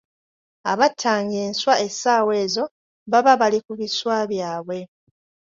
[0.71, 2.63] Abattanga enswa essaawa ezo
[3.11, 4.79] baba bali ku biswa byabwe.